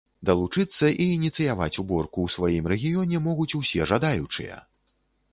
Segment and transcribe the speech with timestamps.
[0.27, 4.57] Далучыцца і ініцыяваць уборку ў сваім рэгіёне могуць усе жадаючыя!